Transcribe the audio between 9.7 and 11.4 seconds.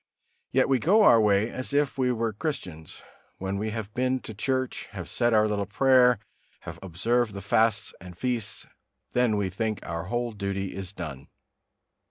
our whole duty is done.